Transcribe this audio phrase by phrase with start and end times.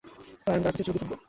[0.47, 1.11] তাই আমি তাঁর কাছে চির কৃতজ্ঞ।